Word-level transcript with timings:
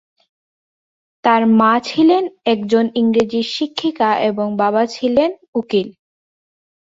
তার 1.23 1.41
মা 1.59 1.73
ছিলেন 1.87 2.23
একজন 2.45 2.85
ইংরেজির 2.95 3.47
শিক্ষিকা 3.55 4.09
এবং 4.29 4.47
তার 4.49 4.59
বাবা 4.61 4.83
ছিলেন 4.95 5.29
উকিল। 5.55 5.87